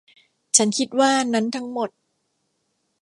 [0.57, 1.89] ฉันคิดว่านั้นทั้งหมด